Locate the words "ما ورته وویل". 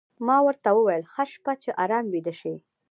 0.25-1.03